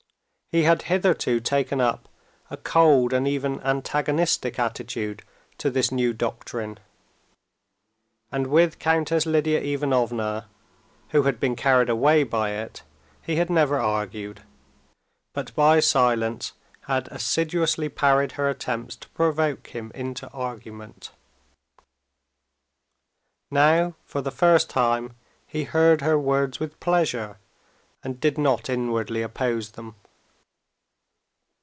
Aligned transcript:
He 0.53 0.63
had 0.63 0.81
hitherto 0.81 1.39
taken 1.39 1.79
up 1.79 2.09
a 2.49 2.57
cold 2.57 3.13
and 3.13 3.25
even 3.25 3.61
antagonistic 3.61 4.59
attitude 4.59 5.23
to 5.59 5.69
this 5.69 5.93
new 5.93 6.11
doctrine, 6.11 6.77
and 8.33 8.47
with 8.47 8.77
Countess 8.77 9.25
Lidia 9.25 9.61
Ivanovna, 9.61 10.47
who 11.11 11.23
had 11.23 11.39
been 11.39 11.55
carried 11.55 11.87
away 11.87 12.23
by 12.23 12.49
it, 12.49 12.83
he 13.21 13.37
had 13.37 13.49
never 13.49 13.79
argued, 13.79 14.43
but 15.33 15.55
by 15.55 15.79
silence 15.79 16.51
had 16.81 17.07
assiduously 17.13 17.87
parried 17.87 18.33
her 18.33 18.49
attempts 18.49 18.97
to 18.97 19.09
provoke 19.11 19.67
him 19.67 19.89
into 19.95 20.27
argument. 20.31 21.11
Now 23.49 23.93
for 24.05 24.19
the 24.21 24.31
first 24.31 24.69
time 24.69 25.15
he 25.47 25.63
heard 25.63 26.01
her 26.01 26.19
words 26.19 26.59
with 26.59 26.77
pleasure, 26.81 27.37
and 28.03 28.19
did 28.19 28.37
not 28.37 28.69
inwardly 28.69 29.21
oppose 29.21 29.71
them. 29.71 29.95